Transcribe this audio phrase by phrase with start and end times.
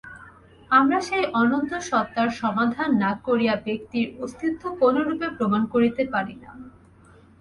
[0.71, 6.51] আমরা সেই অনন্ত সত্তার সমাধান না করিয়া ব্যক্তির অস্তিত্ব কোনরূপে প্রমাণ করিতে পারি না।